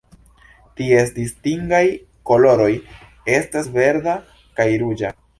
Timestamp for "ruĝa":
4.85-5.13